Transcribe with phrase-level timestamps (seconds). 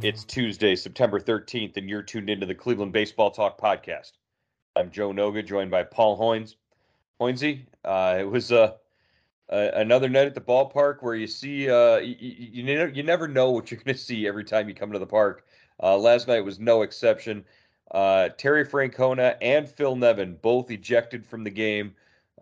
[0.00, 4.12] It's Tuesday, September 13th, and you're tuned into the Cleveland Baseball Talk podcast.
[4.76, 6.54] I'm Joe Noga, joined by Paul Hoynes.
[7.20, 8.74] Hoynesy, uh, it was uh,
[9.50, 13.50] uh, another night at the ballpark where you see uh, you, you, you, never know
[13.50, 15.44] what you're going to see every time you come to the park.
[15.82, 17.44] Uh, last night was no exception.
[17.90, 21.92] Uh, Terry Francona and Phil Nevin both ejected from the game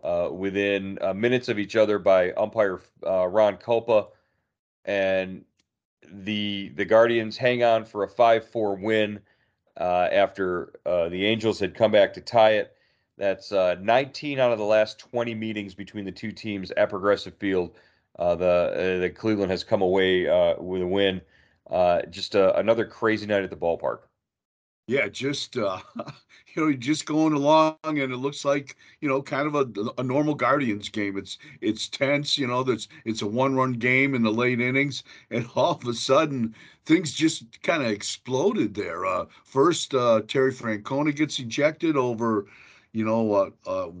[0.03, 4.09] uh, within minutes of each other by umpire Ron Kulpa,
[4.85, 5.43] and
[6.03, 9.19] the the Guardians hang on for a 5-4 win
[9.79, 12.73] uh, after uh, the Angels had come back to tie it.
[13.17, 17.35] That's uh, 19 out of the last 20 meetings between the two teams at Progressive
[17.37, 17.75] Field.
[18.17, 21.21] Uh, the uh, the Cleveland has come away uh, with a win.
[22.09, 23.99] just another crazy night at the ballpark.
[24.87, 25.79] Yeah, just uh,
[26.55, 29.67] you know, just going along, and it looks like you know, kind of a,
[29.97, 31.17] a normal Guardians game.
[31.17, 32.63] It's it's tense, you know.
[32.63, 36.55] That's it's a one-run game in the late innings, and all of a sudden
[36.85, 39.05] things just kind of exploded there.
[39.05, 42.45] Uh, first, uh, Terry Francona gets ejected over,
[42.93, 43.91] you know, uh, uh,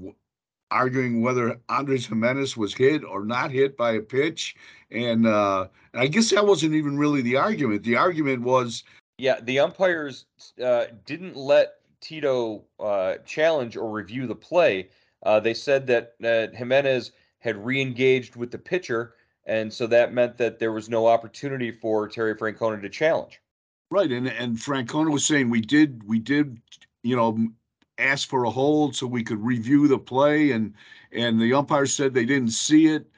[0.71, 4.55] arguing whether Andres Gimenez was hit or not hit by a pitch,
[4.91, 7.83] and, uh, and I guess that wasn't even really the argument.
[7.83, 8.83] The argument was
[9.17, 10.25] yeah, the umpires
[10.63, 14.89] uh, didn't let Tito uh, challenge or review the play.
[15.23, 16.13] Uh, they said that
[16.55, 21.71] Gimenez had re-engaged with the pitcher, and so that meant that there was no opportunity
[21.71, 23.41] for Terry Francona to challenge.
[23.89, 26.61] Right, and and Francona was saying we did we did
[27.03, 27.47] you know
[27.97, 30.73] ask for a hold so we could review the play, and
[31.11, 33.09] and the umpires said they didn't see it,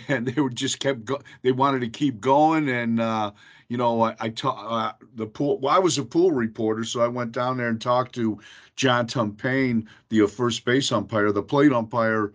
[0.08, 3.32] and they were just kept go- they wanted to keep going, and uh,
[3.68, 5.58] you know, I, I uh, the pool.
[5.58, 8.38] Well, I was a pool reporter, so I went down there and talked to
[8.76, 12.32] John Tumpane, the first base umpire, the plate umpire.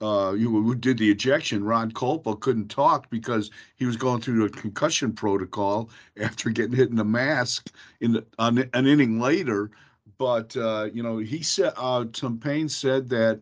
[0.00, 1.64] Uh, who did the ejection?
[1.64, 6.88] Ron Kulpa couldn't talk because he was going through a concussion protocol after getting hit
[6.88, 9.72] in the mask in the, an, an inning later.
[10.16, 13.40] But uh, you know, he said uh, Tumpane said that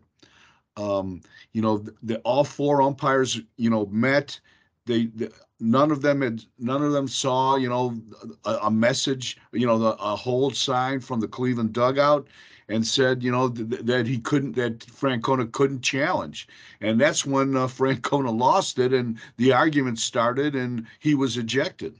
[0.77, 1.21] um,
[1.53, 4.39] you know the, the, all four umpires you know met.
[4.87, 5.29] They, they
[5.59, 7.97] none of them had none of them saw you know
[8.45, 12.27] a, a message you know the, a hold sign from the cleveland dugout
[12.69, 16.49] and said you know th- that he couldn't that francona couldn't challenge.
[16.81, 21.99] And that's when uh, francona lost it and the argument started and he was ejected.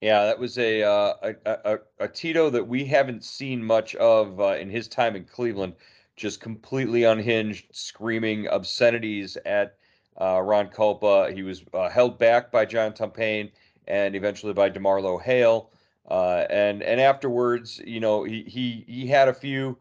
[0.00, 4.40] Yeah that was a uh, a, a, a, tito that we haven't seen much of
[4.40, 5.74] uh, in his time in cleveland
[6.16, 9.76] just completely unhinged screaming obscenities at
[10.20, 11.32] uh, Ron Kulpa.
[11.32, 13.50] He was uh, held back by John Tumpane
[13.86, 15.70] and eventually by DeMarlo Hale.
[16.10, 19.76] Uh, and and afterwards, you know, he he he had a few,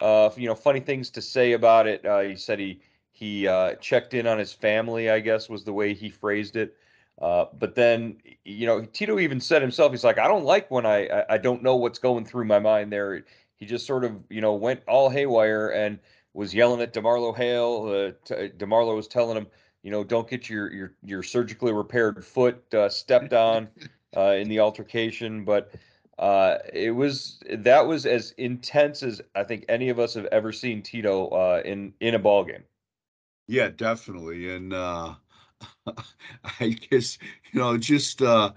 [0.00, 2.04] uh, you know, funny things to say about it.
[2.04, 2.80] Uh, he said he
[3.12, 5.10] he uh, checked in on his family.
[5.10, 6.74] I guess was the way he phrased it.
[7.18, 11.06] but then, you know, Tito even said himself, he's like, I don't like when I,
[11.08, 13.22] I I don't know what's going through my mind there.
[13.58, 15.98] He just sort of, you know, went all haywire and
[16.34, 18.12] was yelling at DeMarlo Hale.
[18.24, 19.46] T- DeMarlo was telling him,
[19.82, 23.68] you know, don't get your your your surgically repaired foot uh, stepped on
[24.16, 25.44] uh, in the altercation.
[25.44, 25.72] But
[26.18, 30.52] uh, it was that was as intense as I think any of us have ever
[30.52, 32.64] seen Tito uh, in in a ball game.
[33.48, 35.14] Yeah, definitely, and uh,
[36.60, 37.18] I guess
[37.52, 38.20] you know just.
[38.20, 38.52] Uh,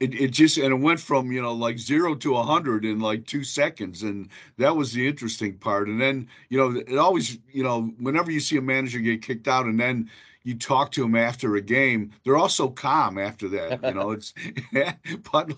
[0.00, 3.00] it, it just and it went from you know like zero to a hundred in
[3.00, 7.38] like two seconds and that was the interesting part and then you know it always
[7.52, 10.08] you know whenever you see a manager get kicked out and then
[10.44, 13.82] you talk to them after a game, they're all so calm after that.
[13.82, 14.32] You know, it's
[15.32, 15.52] but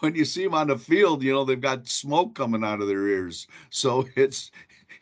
[0.00, 2.88] when you see them on the field, you know they've got smoke coming out of
[2.88, 3.46] their ears.
[3.68, 4.50] So it's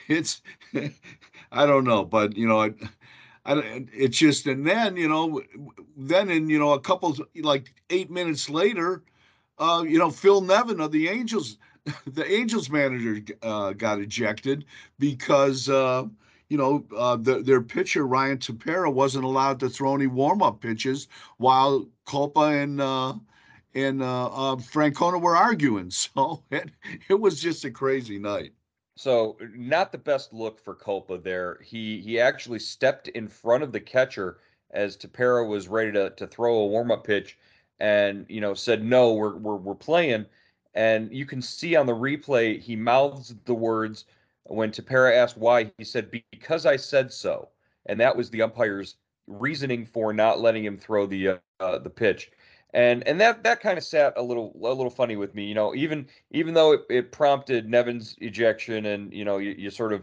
[0.08, 0.42] it's
[1.52, 2.74] I don't know, but you know,
[3.46, 5.42] it's just and then you know,
[5.96, 9.02] then in you know a couple like eight minutes later,
[9.58, 11.58] uh, you know Phil Nevin of the Angels,
[12.06, 14.64] the Angels manager uh, got ejected
[14.98, 15.68] because.
[15.68, 16.04] Uh,
[16.48, 21.08] you know, uh, the, their pitcher Ryan Tepera wasn't allowed to throw any warm-up pitches
[21.38, 23.14] while Kulpa and uh,
[23.74, 25.90] and uh, uh, Francona were arguing.
[26.14, 26.70] So it,
[27.08, 28.52] it was just a crazy night.
[29.02, 31.58] So not the best look for Kulpa there.
[31.60, 34.38] He he actually stepped in front of the catcher
[34.70, 37.36] as Tepera was ready to, to throw a warm-up pitch
[37.80, 40.26] and you know said no, we're we're we're playing.
[40.74, 44.04] And you can see on the replay he mouths the words
[44.44, 47.48] when Tepera asked why, he said, "Because I said so,"
[47.86, 52.30] and that was the umpire's reasoning for not letting him throw the uh, the pitch.
[52.74, 55.54] And and that that kind of sat a little a little funny with me, you
[55.54, 55.74] know.
[55.74, 60.00] Even even though it, it prompted Nevin's ejection, and you know you, you sort of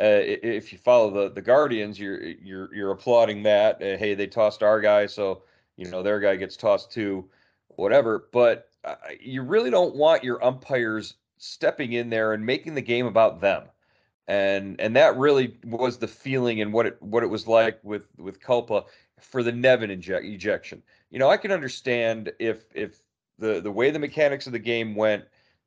[0.00, 3.76] uh, if you follow the the Guardians, you're you're you're applauding that.
[3.82, 5.42] Uh, hey, they tossed our guy, so
[5.76, 7.28] you know their guy gets tossed too,
[7.68, 8.28] whatever.
[8.32, 13.06] But uh, you really don't want your umpires stepping in there and making the game
[13.06, 13.64] about them
[14.28, 18.02] and and that really was the feeling and what it what it was like with
[18.18, 18.84] with Kulpa
[19.20, 20.82] for the Nevin inject, ejection.
[21.10, 23.02] You know, I can understand if if
[23.38, 25.24] the the way the mechanics of the game went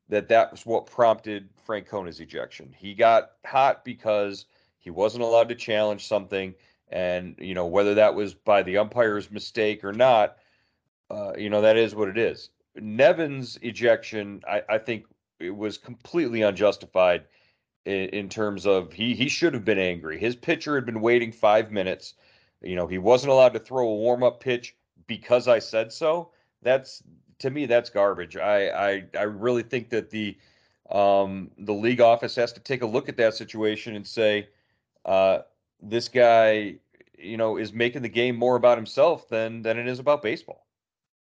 [0.08, 2.74] that that was what prompted Francona's ejection.
[2.76, 4.46] He got hot because
[4.78, 6.54] he wasn't allowed to challenge something,
[6.88, 10.36] and you know whether that was by the umpire's mistake or not,
[11.10, 12.50] uh, you know that is what it is.
[12.76, 15.06] Nevin's ejection, I, I think,
[15.38, 17.24] it was completely unjustified
[17.84, 20.18] in, in terms of he he should have been angry.
[20.18, 22.14] His pitcher had been waiting five minutes.
[22.62, 24.76] You know, he wasn't allowed to throw a warm up pitch
[25.06, 26.30] because I said so.
[26.62, 27.02] That's
[27.38, 28.36] to me, that's garbage.
[28.36, 30.36] I I, I really think that the
[30.90, 34.48] um, the league office has to take a look at that situation and say,
[35.04, 35.40] uh,
[35.80, 36.74] this guy,
[37.18, 40.66] you know, is making the game more about himself than than it is about baseball.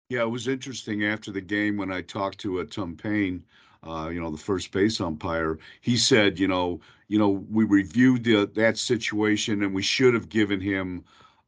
[0.09, 3.43] Yeah, it was interesting after the game when I talked to uh, Tumpane,
[3.83, 6.79] uh, you know, the first base umpire, he said, you know,
[7.09, 11.03] you know, we reviewed the, that situation and we should have given him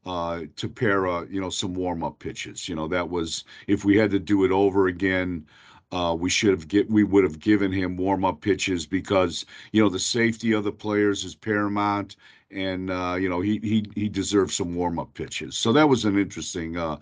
[0.06, 2.70] uh, Tepera, you know, some warm up pitches.
[2.70, 5.46] You know, that was if we had to do it over again.
[5.92, 9.82] Uh, we should have get we would have given him warm up pitches because you
[9.82, 12.16] know the safety of the players is paramount,
[12.52, 15.58] and uh, you know he he he deserves some warm up pitches.
[15.58, 16.98] So that was an interesting, uh,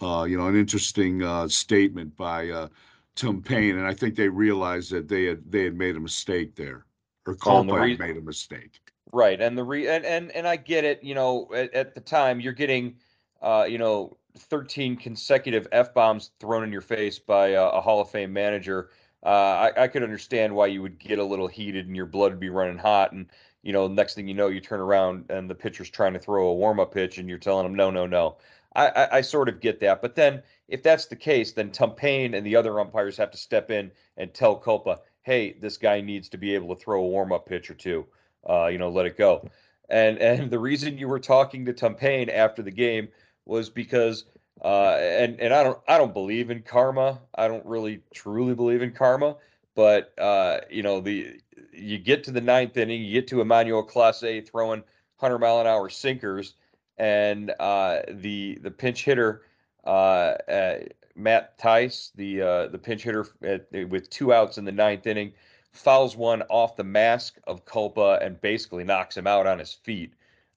[0.00, 2.68] uh, you know, an interesting uh, statement by uh,
[3.14, 6.84] Tumpane, and I think they realized that they had they had made a mistake there,
[7.26, 8.81] or Kulpa re- made a mistake.
[9.12, 11.04] Right, and the re and and, and I get it.
[11.04, 12.96] You know, at, at the time you're getting,
[13.42, 18.10] uh, you know, 13 consecutive f bombs thrown in your face by a, Hall of
[18.10, 18.88] Fame manager.
[19.24, 22.32] Uh, I, I could understand why you would get a little heated and your blood
[22.32, 23.26] would be running hot, and
[23.62, 26.48] you know, next thing you know, you turn around and the pitcher's trying to throw
[26.48, 28.38] a warm up pitch, and you're telling him, no, no, no.
[28.74, 32.34] I, I, I sort of get that, but then if that's the case, then Tumpane
[32.34, 36.30] and the other umpires have to step in and tell Kulpa, hey, this guy needs
[36.30, 38.06] to be able to throw a warm up pitch or two.
[38.48, 39.48] Uh, you know, let it go.
[39.88, 43.08] And and the reason you were talking to Tumpane after the game
[43.44, 44.24] was because
[44.64, 47.20] uh, and and I don't I don't believe in karma.
[47.34, 49.36] I don't really truly believe in karma.
[49.74, 51.40] But uh, you know the
[51.72, 54.82] you get to the ninth inning, you get to Emmanuel Clase throwing
[55.16, 56.54] hundred mile an hour sinkers,
[56.98, 59.42] and uh, the the pinch hitter
[59.84, 60.78] uh, uh,
[61.14, 65.32] Matt Thaiss, the uh, the pinch hitter at, with two outs in the ninth inning,
[65.72, 70.14] fouls one off the mask of Kulpa and basically knocks him out on his feet.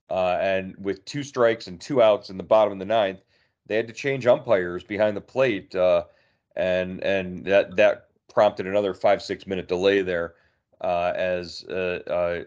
[0.09, 3.19] Uh, and with two strikes and two outs in the bottom of the ninth,
[3.65, 6.03] they had to change umpires behind the plate, uh,
[6.55, 10.35] and and that that prompted another five six minute delay there.
[10.81, 12.43] Uh, as I,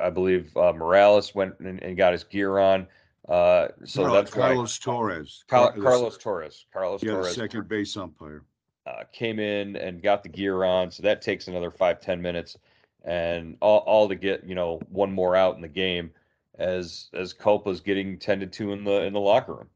[0.00, 2.86] I, believe Morales went and, and, got his gear on.
[3.28, 5.44] Uh, so no, that's Carlos Torres.
[5.48, 6.64] Car- Carlos Torres.
[6.72, 7.34] Carlos yeah, Torres.
[7.34, 8.44] second base umpire.
[8.86, 12.56] Uh, came in and got the gear on, so that takes another five ten minutes,
[13.04, 16.10] and all, all to get you know one more out in the game,
[16.58, 19.68] as as Kulpa's getting tended to in the in the locker room.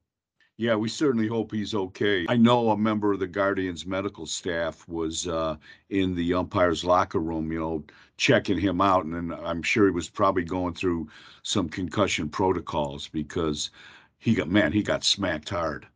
[0.60, 2.26] Yeah, we certainly hope he's okay.
[2.28, 5.56] I know a member of the Guardians medical staff was uh,
[5.88, 7.82] in the umpire's locker room, you know,
[8.18, 11.08] checking him out, and I'm sure he was probably going through
[11.42, 13.70] some concussion protocols because
[14.18, 15.86] he got man, he got smacked hard.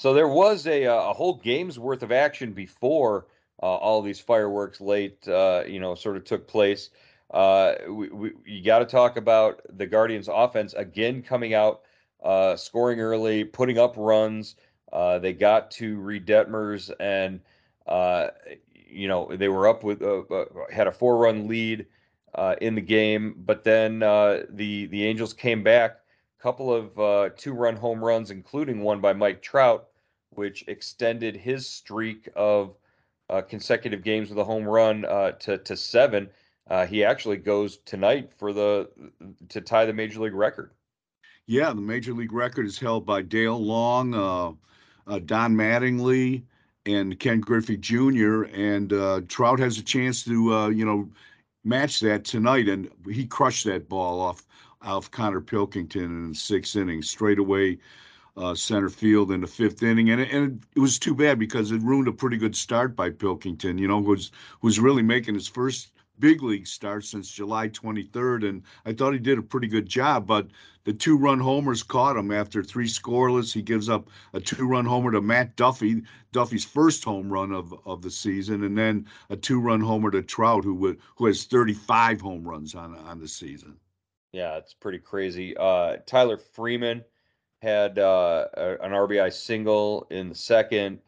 [0.00, 3.26] So there was a uh, a whole game's worth of action before
[3.62, 6.88] uh, all these fireworks late, uh, you know, sort of took place.
[7.30, 11.82] Uh, we, we, you got to talk about the Guardians' offense again coming out
[12.22, 14.56] uh, scoring early, putting up runs.
[14.90, 17.38] Uh, they got to Reid Detmers, and
[17.86, 18.28] uh,
[18.72, 21.84] you know they were up with uh, uh, had a four run lead
[22.62, 25.98] in the game, but then the the Angels came back.
[26.38, 29.89] A couple of two run home runs, including one by Mike Trout,
[30.40, 32.74] which extended his streak of
[33.48, 35.02] consecutive games with a home run
[35.38, 36.30] to to seven.
[36.88, 38.88] he actually goes tonight for the
[39.50, 40.70] to tie the major league record.
[41.46, 44.52] Yeah, the major league record is held by Dale Long, uh,
[45.06, 46.44] uh, Don Mattingly,
[46.86, 48.44] and Ken Griffey Jr.
[48.44, 51.10] And uh, Trout has a chance to, uh, you know,
[51.64, 52.68] match that tonight.
[52.68, 54.46] And he crushed that ball off
[54.80, 57.78] off Konnor Pilkington in the sixth inning, straight away
[58.40, 60.10] uh, center field in the fifth inning.
[60.10, 63.78] And, and it was too bad because it ruined a pretty good start by Pilkington.
[63.78, 64.32] You know, was
[64.62, 69.18] was really making his first big league start since July 23rd, and I thought he
[69.18, 70.26] did a pretty good job.
[70.26, 70.48] But
[70.84, 73.52] the two run homers caught him after three scoreless.
[73.52, 77.74] He gives up a two run homer to Matt Duffy, Duffy's first home run of,
[77.84, 81.44] of the season, and then a two run homer to Trout, who would who has
[81.44, 83.76] 35 home runs on on the season.
[84.32, 85.56] Yeah, it's pretty crazy.
[85.56, 87.04] Uh, Tyler Freeman
[87.62, 91.00] had uh, an RBI single in the second.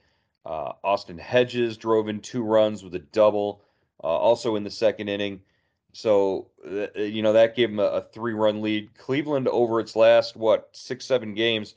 [0.44, 3.62] Uh, Austin Hedges drove in two runs with a double
[4.02, 5.40] uh, also in the second inning.
[5.92, 8.94] So, uh, you know, that gave them a, a three run lead.
[8.96, 11.74] Cleveland, over its last, what, six, seven games,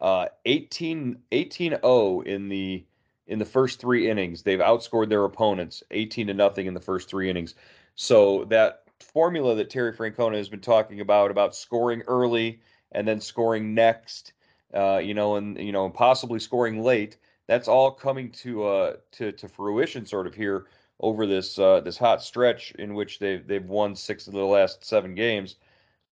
[0.00, 2.84] uh, 18 0 in the
[3.26, 4.42] in the first three innings.
[4.42, 7.54] They've outscored their opponents 18 to nothing in the first three innings.
[7.94, 12.60] So that formula that Terry Francona has been talking about about scoring early
[12.92, 14.32] and then scoring next,
[14.74, 17.16] uh, you know, and you know, and possibly scoring late.
[17.46, 20.66] That's all coming to uh to to fruition sort of here
[21.00, 24.84] over this uh, this hot stretch in which they've they've won six of the last
[24.84, 25.56] seven games.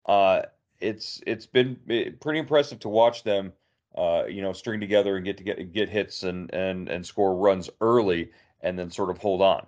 [0.06, 0.44] Uh,
[0.80, 3.54] it's it's been eh, pretty impressive to watch them,
[3.96, 7.36] uh, you know, string together and get to get get hits and and and score
[7.36, 9.66] runs early, and then sort of hold on.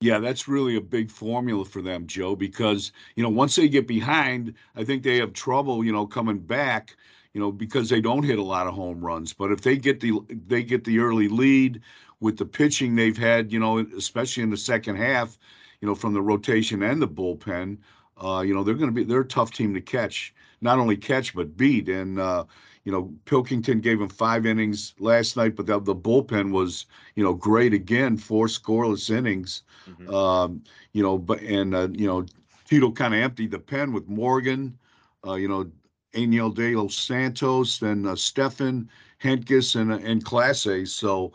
[0.00, 3.86] Yeah, that's really a big formula for them, Joe, because you know once they get
[3.86, 6.96] behind, I think they have trouble, you know, coming back
[7.32, 9.32] you know, because they don't hit a lot of home runs.
[9.32, 10.12] But if they get the
[10.48, 11.80] they get the early lead
[12.18, 15.38] with the pitching they've had, you know, especially in the second half,
[15.80, 17.78] you know, from the rotation and the bullpen,
[18.20, 20.96] uh, you know, they're going to be they're a tough team to catch, not only
[20.96, 21.88] catch but beat.
[21.88, 22.46] And uh,
[22.84, 27.22] you know, Pilkington gave him five innings last night, but the, the bullpen was, you
[27.22, 29.62] know, great again, four scoreless innings.
[29.88, 30.14] Mm-hmm.
[30.14, 32.24] Um, you know, but and uh, you know,
[32.64, 34.78] Tito kind of emptied the pen with Morgan.
[35.26, 35.70] Uh, you know,
[36.14, 38.88] Enyel De Los Santos, then uh, Stephan
[39.22, 40.88] Hentges, and uh, and Clase.
[40.88, 41.32] So,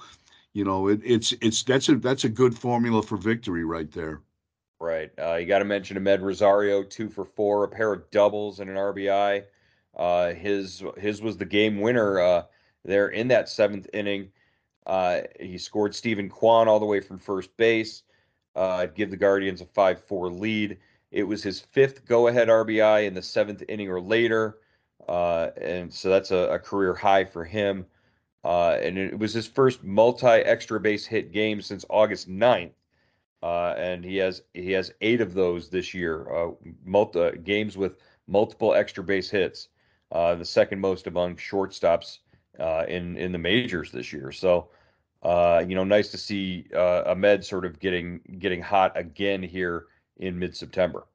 [0.53, 4.21] you know, it, it's it's that's a that's a good formula for victory right there.
[4.79, 5.11] Right.
[5.17, 8.69] Uh, you got to mention Amed Rosario, two for four, a pair of doubles and
[8.69, 9.43] an RBI.
[9.95, 12.43] Uh, his his was the game winner uh,
[12.83, 14.29] there in that seventh inning.
[14.85, 18.03] Uh, he scored Stephen Kwan all the way from first base,
[18.55, 20.77] uh, give the Guardians a five four lead.
[21.11, 24.57] It was his fifth go ahead RBI in the seventh inning or later.
[25.07, 27.85] Uh, and so that's a, a, career high for him.
[28.43, 32.71] Uh, and it was his first multi extra base hit game since August 9th.
[33.43, 36.51] Uh, and he has he has eight of those this year,
[36.83, 37.97] multi, games with
[38.27, 39.69] multiple extra base hits,
[40.15, 42.19] uh, the second most among shortstops
[42.57, 44.31] uh, in in the majors this year.
[44.31, 44.69] So,
[45.23, 50.55] you know, nice to see Amed sort of getting getting hot again here in mid
[50.55, 51.05] September.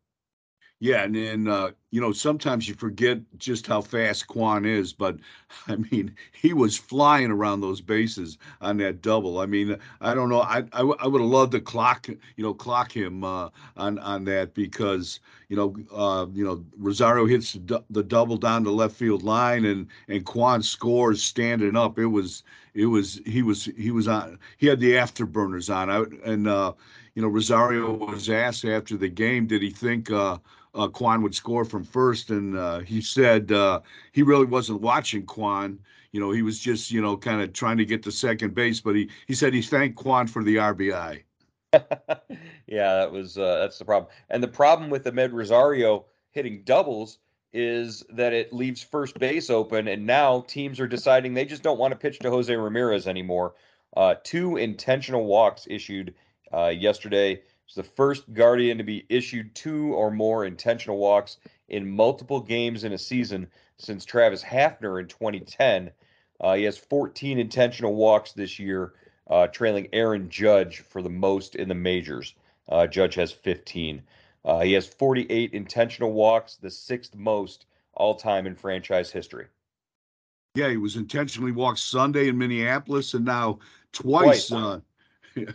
[0.81, 5.17] Yeah, and then uh, you know sometimes you forget just how fast Kwan is, but
[5.69, 9.39] I mean he was flying around those bases on that double.
[9.41, 12.93] I mean I don't know I I, would have loved to clock you know clock
[12.93, 18.03] him uh, on on that because you know uh, you know Rosario hits the, the
[18.03, 21.99] double down the left field line and and Kwan scores standing up.
[21.99, 22.45] It was
[22.75, 26.73] it was he was he was on he had the afterburners on I, and uh,
[27.15, 30.39] you know Rosario was asked after the game did he think uh,
[30.75, 33.81] uh, Kwan would score from first, and uh, he said uh,
[34.13, 35.79] he really wasn't watching Kwan.
[36.13, 38.81] You know, he was just you know kind of trying to get to second base,
[38.81, 41.23] but he he said he thanked Kwan for the RBI.
[42.67, 47.19] yeah, that was uh, that's the problem, and the problem with Amed Rosario hitting doubles
[47.53, 51.79] is that it leaves first base open, and now teams are deciding they just don't
[51.79, 53.55] want to pitch to Jose Ramirez anymore.
[53.97, 56.15] Uh, two intentional walks issued
[56.53, 57.43] uh, yesterday
[57.75, 62.93] the first Guardian to be issued two or more intentional walks in multiple games in
[62.93, 63.47] a season
[63.79, 65.91] since Travis Hafner in 2010.
[66.41, 68.95] Uh, he has 14 intentional walks this year,
[69.29, 72.35] uh, trailing Aaron Judge for the most in the majors.
[72.69, 74.03] Uh, Judge has 15.
[74.45, 79.47] Uh, he has 48 intentional walks, the sixth most all time in franchise history.
[80.55, 83.59] Yeah, he was intentionally walked Sunday in Minneapolis, and now
[83.93, 84.81] twice, twice.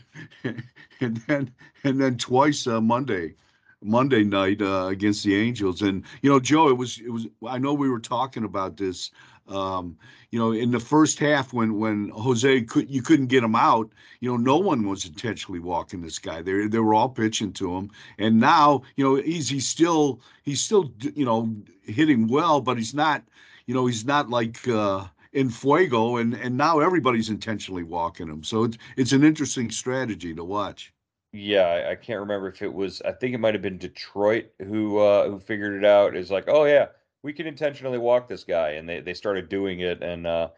[1.02, 1.52] And then
[1.84, 3.36] and then twice uh, Monday.
[3.82, 5.82] Monday night uh, against the Angels.
[5.82, 7.28] And you know, Joe, it was it was.
[7.46, 9.12] I know we were talking about this.
[9.48, 9.98] Um,
[10.32, 13.92] you know, in the first half when when Jose could you couldn't get him out.
[14.22, 16.42] You know, no one was intentionally walking this guy.
[16.42, 17.92] They they were all pitching to him.
[18.18, 21.54] And now, you know, he's he's still he's still you know
[21.84, 23.24] hitting well, but he's not.
[23.68, 24.68] You know, he's not like.
[24.68, 29.70] Uh, in fuego and and now everybody's intentionally walking him so it's it's an interesting
[29.70, 30.92] strategy to watch
[31.36, 33.02] yeah, I, can't remember if it was.
[33.02, 36.16] I think it might have been Detroit who uh, who figured it out.
[36.16, 36.88] Is like, oh yeah,
[37.24, 40.02] we can intentionally walk this guy, and they they started doing it.
[40.02, 40.50] And uh,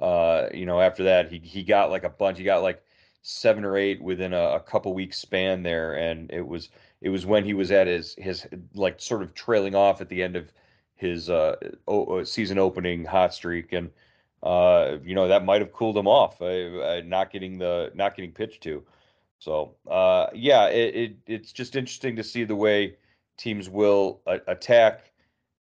[0.00, 2.38] uh, you know, after that, he he got like a bunch.
[2.38, 2.82] He got like
[3.20, 6.70] seven or eight within a, a couple weeks span there, and it was
[7.02, 10.22] it was when he was at his his like sort of trailing off at the
[10.22, 10.50] end of
[10.94, 11.56] his uh,
[12.24, 13.90] season opening hot streak, and
[14.42, 18.16] uh, you know that might have cooled him off, uh, uh, not getting the not
[18.16, 18.82] getting pitched to.
[19.38, 22.96] So uh, yeah, it, it, it's just interesting to see the way
[23.36, 25.12] teams will attack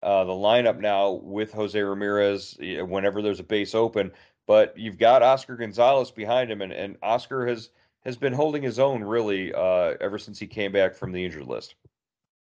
[0.03, 4.13] uh, the lineup now with Jose Ramirez whenever there's a base open.
[4.47, 7.71] But you've got Oscar Gonzalez behind him, and, and Oscar has
[8.05, 11.47] has been holding his own really uh, ever since he came back from the injured
[11.47, 11.75] list.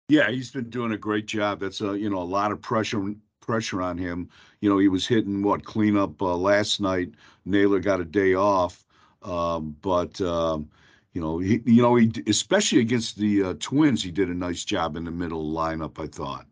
[0.08, 1.61] Yeah, he's been doing a great job.
[1.61, 4.28] That's a you know a lot of pressure pressure on him.
[4.61, 7.11] You know, he was hitting what cleanup uh, last night.
[7.45, 8.85] Naylor got a day off,
[9.23, 10.68] um, but um,
[11.12, 14.64] you know, he, you know, he especially against the uh, Twins, he did a nice
[14.64, 16.02] job in the middle lineup.
[16.02, 16.47] I thought.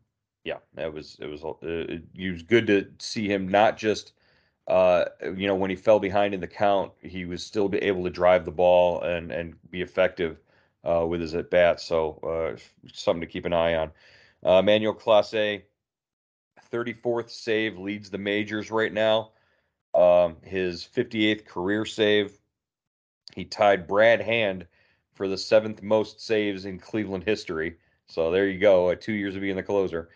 [0.44, 4.12] Yeah, it was it was uh, it, was good to see him not just
[4.68, 8.10] uh, you know when he fell behind in the count, he was still able to
[8.10, 10.38] drive the ball and and be effective
[10.84, 11.84] uh, with his at bats.
[11.84, 12.58] So uh,
[12.92, 13.90] something to keep an eye on.
[14.42, 15.62] Uh, Manuel Clase,
[16.70, 19.30] 34th save leads the majors right now.
[19.94, 22.38] Um, his 58th career save
[23.36, 24.66] he tied Brad Hand
[25.12, 27.76] for the seventh most saves in Cleveland history.
[28.06, 30.08] So there you go, uh, two years of being the closer.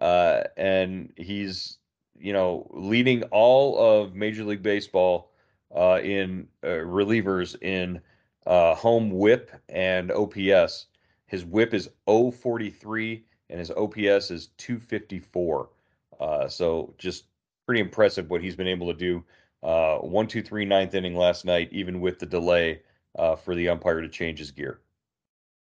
[0.00, 1.78] Uh, and he's,
[2.18, 5.32] you know, leading all of Major League Baseball
[5.74, 8.00] uh, in uh, relievers in
[8.46, 10.86] uh, home whip and OPS.
[11.26, 15.70] His whip is 043 and his OPS is 254.
[16.20, 17.26] Uh, so just
[17.66, 19.24] pretty impressive what he's been able to do
[19.62, 22.82] uh, one, two, three, ninth inning last night, even with the delay
[23.18, 24.80] uh, for the umpire to change his gear.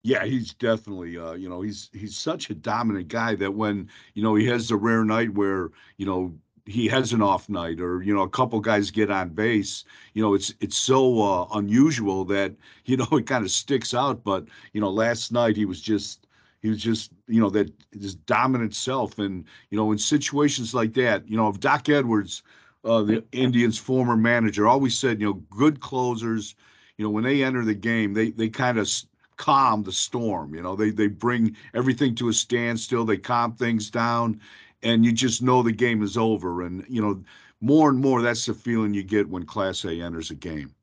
[0.04, 4.22] Yeah, he's definitely, uh, you know, he's he's such a dominant guy that when you
[4.22, 6.34] know he has the rare night where you know
[6.66, 10.22] he has an off night or you know a couple guys get on base you
[10.22, 14.46] know it's it's so uh, unusual that you know it kind of sticks out but
[14.72, 16.21] you know last night he was just
[16.62, 20.94] he was just you know that his dominant self and you know in situations like
[20.94, 22.42] that you know if doc edwards
[22.84, 26.54] uh, the Indians' former manager, always said, you know, good closers,
[26.98, 28.90] you know, when they enter the game, they they kind of
[29.36, 30.54] calm the storm.
[30.54, 33.04] You know, they they bring everything to a standstill.
[33.04, 34.40] They calm things down,
[34.82, 36.62] and you just know the game is over.
[36.62, 37.22] And you know,
[37.60, 40.74] more and more, that's the feeling you get when Clase enters a game.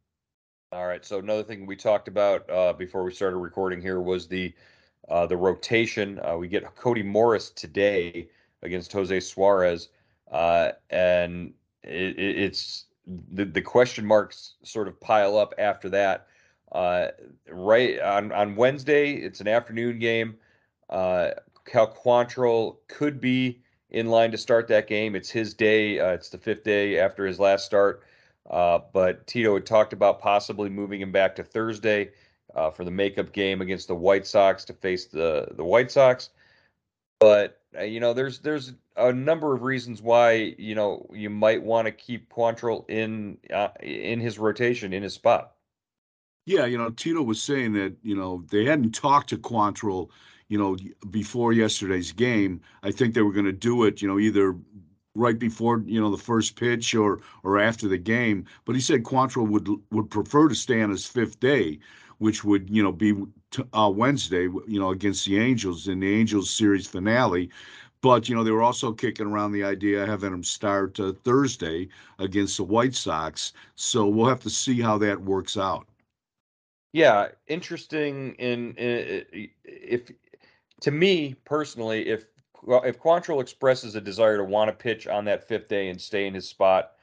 [0.72, 1.04] All right.
[1.04, 4.54] So another thing we talked about uh, before we started recording here was the
[5.10, 6.20] uh, the rotation.
[6.24, 8.30] Uh, we get Cody Morris today
[8.62, 9.90] against Jose Suarez,
[10.32, 12.86] uh, and it, it's
[13.34, 16.28] the, the question marks sort of pile up after that.
[16.72, 17.08] Uh,
[17.50, 20.36] right on, on Wednesday, it's an afternoon game.
[20.90, 21.32] Uh,
[21.66, 25.16] Cal Quantrill could be in line to start that game.
[25.16, 26.00] It's his day.
[26.00, 28.04] Uh, it's the fifth day after his last start.
[28.48, 32.12] But Tito had talked about possibly moving him back to Thursday
[32.56, 36.30] uh, for the makeup game against the White Sox to face the the White Sox.
[37.20, 41.62] But uh, you know, there's there's a number of reasons why you know you might
[41.62, 45.54] want to keep Quantrill in uh, in his rotation in his spot.
[46.46, 50.10] Yeah, you know, Tito was saying that you know they hadn't talked to Quantrill,
[50.48, 50.78] you know,
[51.12, 52.62] before yesterday's game.
[52.82, 54.56] I think they were going to do it, you know, either
[55.16, 58.46] right before you know the first pitch or or after the game.
[58.66, 61.80] But he said Quantrill would would prefer to stay on his fifth day,
[62.20, 63.14] which would you know be
[63.52, 67.50] t- uh, Wednesday, you know, against the Angels in the Angels series finale.
[68.02, 71.12] But you know they were also kicking around the idea of having him start uh,
[71.24, 73.52] Thursday against the White Sox.
[73.76, 75.86] So we'll have to see how that works out.
[76.94, 78.36] Yeah, interesting.
[78.36, 80.12] In, in if
[80.82, 82.26] to me personally, if
[82.68, 86.26] if Quantrill expresses a desire to want to pitch on that fifth day and stay
[86.26, 86.94] in his spot,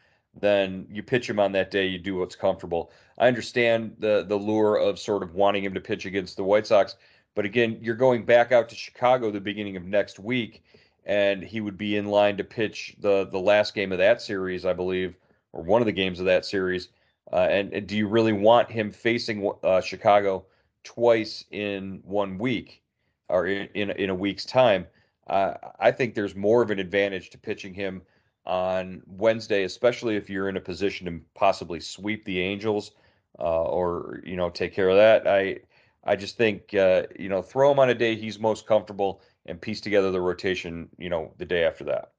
[0.41, 1.87] then you pitch him on that day.
[1.87, 2.91] You do what's comfortable.
[3.19, 6.67] I understand the the lure of sort of wanting him to pitch against the White
[6.67, 6.97] Sox,
[7.35, 10.63] but again, you're going back out to Chicago the beginning of next week,
[11.05, 14.65] and he would be in line to pitch the the last game of that series,
[14.67, 15.17] I believe,
[15.53, 16.89] or one of the games of that series.
[17.33, 20.45] Uh, and, and, do you really want him facing uh, Chicago
[20.85, 22.83] twice in one week
[23.29, 24.87] or in in, in a week's time?
[25.27, 28.03] Uh, I think there's more of an advantage to pitching him
[28.47, 32.93] on Wednesday, especially if you're in a position to possibly sweep the Angels
[33.39, 35.27] uh, or you know take care of that.
[35.27, 35.61] I
[36.05, 39.61] I just think uh, you know throw him on a day he's most comfortable and
[39.61, 40.89] piece together the rotation.
[40.99, 42.13] You know the day after that.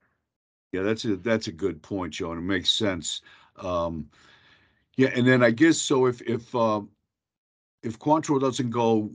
[0.73, 3.21] Yeah, that's a that's a good point, Joe, and it makes sense.
[3.55, 4.09] Um,
[4.97, 6.05] yeah, and then I guess so.
[6.05, 6.81] If if uh,
[7.83, 9.09] if Quantrill doesn't go,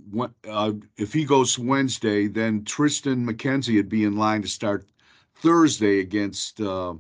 [0.49, 4.87] uh, if he goes Wednesday, then Triston McKenzie would be in line to start
[5.37, 6.95] Thursday against, uh,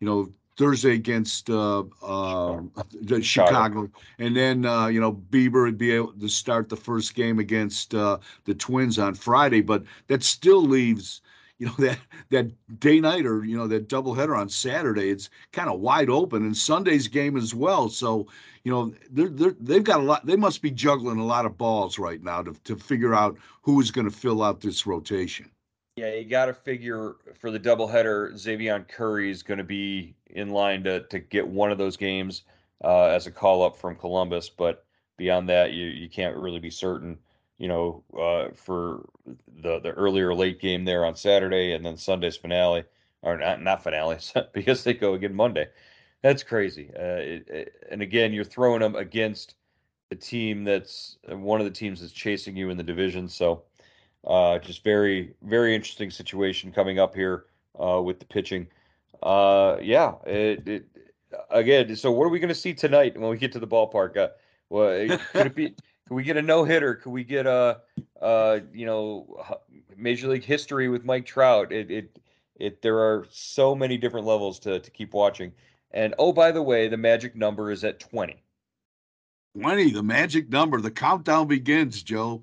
[0.00, 2.60] you know, Thursday against uh, uh,
[3.06, 3.20] Chicago.
[3.22, 3.90] Chicago.
[4.18, 7.94] and then uh, you know Bieber would be able to start the first game against
[7.94, 11.20] uh, the Twins on Friday, but that still leaves
[11.58, 11.98] you know that
[12.30, 15.10] that day night or you know that doubleheader on Saturday.
[15.10, 17.88] It's kind of wide open, and Sunday's game as well.
[17.90, 18.26] So
[18.64, 20.26] you know they're, they're they've got a lot.
[20.26, 23.80] They must be juggling a lot of balls right now to to figure out who
[23.80, 25.50] is going to fill out this rotation.
[25.96, 30.50] Yeah, you got to figure for the doubleheader, Xzavion Curry is going to be in
[30.50, 32.42] line to to get one of those games
[32.84, 34.50] uh, as a call up from Columbus.
[34.50, 34.84] But
[35.16, 37.18] beyond that, you you can't really be certain
[37.58, 39.08] you know, uh, for
[39.62, 42.84] the the earlier late game there on Saturday, and then Sunday's finale,
[43.22, 44.18] or not not finale
[44.52, 45.68] because they go again Monday.
[46.22, 46.90] That's crazy.
[46.94, 49.54] Uh, it, it, and again, you're throwing them against
[50.10, 53.28] the team that's one of the teams that's chasing you in the division.
[53.28, 53.62] So,
[54.26, 57.44] uh, just very very interesting situation coming up here
[57.80, 58.66] uh, with the pitching.
[59.22, 60.86] Uh, yeah, it, it,
[61.50, 61.94] again.
[61.96, 64.16] So, what are we going to see tonight when we get to the ballpark?
[64.16, 64.28] Uh,
[64.68, 65.74] well, could it be?
[66.08, 66.94] Could we get a no hitter?
[66.94, 67.80] Could we get a,
[68.22, 69.44] uh, you know,
[69.96, 71.72] major league history with Mike Trout?
[71.72, 72.18] It, it,
[72.54, 72.80] it.
[72.80, 75.52] There are so many different levels to to keep watching.
[75.90, 78.40] And oh, by the way, the magic number is at twenty.
[79.58, 82.42] 20 the magic number the countdown begins joe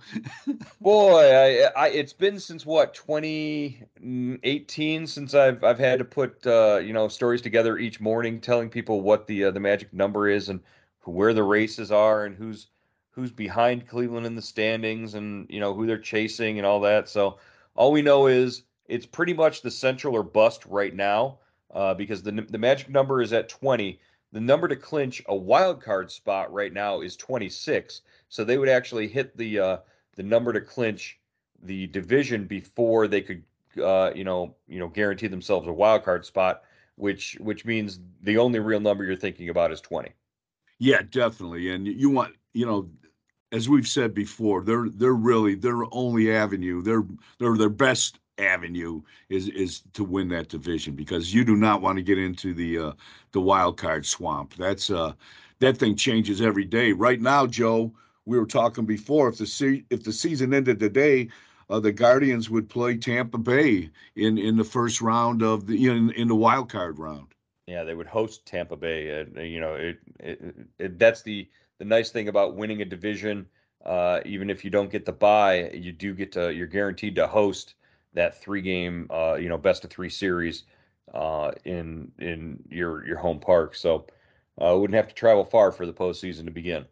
[0.82, 6.80] boy I, I it's been since what 2018 since i've i've had to put uh
[6.84, 10.50] you know stories together each morning telling people what the uh, the magic number is
[10.50, 10.60] and
[11.06, 12.68] where the races are and who's
[13.14, 17.08] who's behind Cleveland in the standings and you know who they're chasing and all that.
[17.08, 17.38] So
[17.76, 21.40] all we know is it's pretty much the central or bust right now
[21.74, 24.00] uh, because the the magic number is at 20.
[24.34, 28.02] The number to clinch a wild card spot right now is 26.
[28.30, 29.78] So they would actually hit the uh,
[30.16, 31.20] the number to clinch
[31.62, 33.44] the division before they could
[33.82, 36.64] uh, you know you know guarantee themselves a wild card spot,
[36.96, 40.12] which which means the only real number you're thinking about is 20.
[40.80, 41.70] Yeah, definitely.
[41.70, 42.90] And you want you know
[43.54, 47.06] as we've said before, they're they're really their only avenue, They're
[47.38, 51.98] they're their best avenue is is to win that division because you do not want
[51.98, 52.92] to get into the uh,
[53.32, 54.56] the wild card swamp.
[54.56, 55.14] That's uh
[55.60, 56.92] that thing changes every day.
[56.94, 57.94] Right now, Joe,
[58.26, 61.30] we were talking before if the se- if the season ended today,
[61.70, 66.12] uh, the Guardians would play Tampa Bay in in the first round of the in
[66.12, 67.34] in the wild card round.
[67.68, 69.22] Yeah, they would host Tampa Bay.
[69.22, 73.48] Uh, you know, it, it, it that's the the nice thing about winning a division,
[73.86, 77.28] uh, even if you don't get the buy, you do get to you're guaranteed to
[77.28, 77.76] host
[78.14, 80.64] that three game, uh, you know, best of three series
[81.14, 83.76] uh, in in your your home park.
[83.76, 84.06] So
[84.62, 86.86] uh, wouldn't have to travel far for the postseason to begin.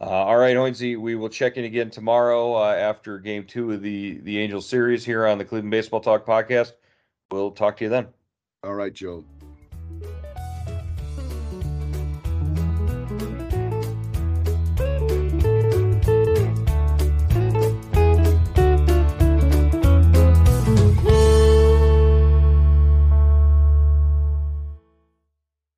[0.00, 3.82] Uh, all right, Hoynesy, we will check in again tomorrow uh, after Game Two of
[3.82, 6.72] the the Angels series here on the Cleveland Baseball Talk podcast.
[7.30, 8.08] We'll talk to you then.
[8.64, 9.24] All right, Joe.